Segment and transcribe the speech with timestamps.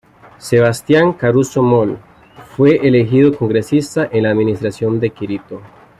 [0.39, 1.95] Sebastian Caruso Moll
[2.57, 5.61] fue elegido Congresista en la administración de Quirino.